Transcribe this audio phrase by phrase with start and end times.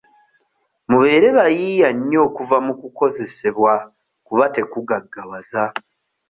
[0.89, 3.73] Mubeere bayiiya nnyo okuva mu kukozesebwa
[4.25, 5.63] kuba tekugaggawaza.